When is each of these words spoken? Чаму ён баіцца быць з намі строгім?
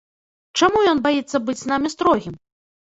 Чаму 0.61 0.79
ён 0.93 1.03
баіцца 1.05 1.43
быць 1.51 1.59
з 1.61 1.71
намі 1.75 1.97
строгім? 1.97 2.35